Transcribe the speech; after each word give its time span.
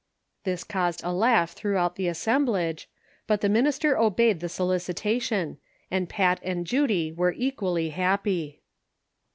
"This 0.45 0.63
caused 0.63 1.03
a 1.03 1.13
laugh 1.13 1.51
throughout 1.51 1.95
the 1.95 2.07
assemblage, 2.07 2.89
but 3.27 3.41
the 3.41 3.49
minister 3.49 3.99
obeyed 3.99 4.39
the 4.39 4.49
solicitation, 4.49 5.59
and 5.91 6.09
Pat 6.09 6.39
and 6.41 6.65
Judy 6.65 7.11
were 7.11 7.33
equally 7.37 7.89
happy. 7.89 8.63